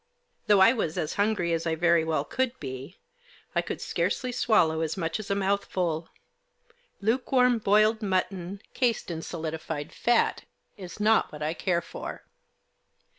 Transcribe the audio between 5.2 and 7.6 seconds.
a mouthful; lukewarm